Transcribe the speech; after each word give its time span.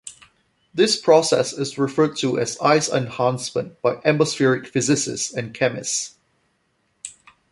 This 0.73 0.99
process 0.99 1.53
is 1.53 1.77
referred 1.77 2.15
to 2.17 2.39
as 2.39 2.57
"Ice 2.59 2.89
Enhancement" 2.89 3.79
by 3.83 4.01
Atmospheric 4.03 4.65
Physicists 4.65 5.31
and 5.31 5.53
Chemists. 5.53 6.15